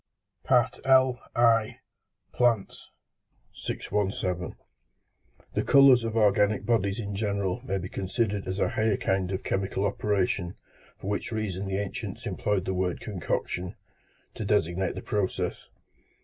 T. 0.49 0.55
LI. 0.83 1.79
PLANTS. 2.33 2.89
617. 3.53 4.55
The 5.53 5.61
colours 5.61 6.03
of 6.03 6.17
organic 6.17 6.65
bodies 6.65 6.99
in 6.99 7.13
general 7.13 7.61
may 7.63 7.77
be 7.77 7.87
considered 7.87 8.47
as 8.47 8.59
a 8.59 8.69
higher 8.69 8.97
kind 8.97 9.31
of 9.31 9.43
chemical 9.43 9.85
operation, 9.85 10.55
for 10.97 11.05
which 11.05 11.31
reason 11.31 11.67
the 11.67 11.77
ancients 11.77 12.25
employed 12.25 12.65
the 12.65 12.73
word 12.73 12.99
concoction, 12.99 13.75
πέψις, 13.75 14.33
to 14.33 14.45
designate 14.45 14.95
the 14.95 15.03
process. 15.03 15.67